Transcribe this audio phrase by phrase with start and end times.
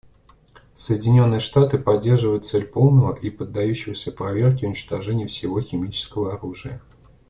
[0.73, 6.81] Соединенные Штаты поддерживают цель полного и поддающегося проверке уничтожения всего химического оружия.